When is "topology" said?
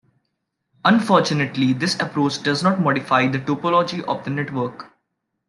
3.37-4.03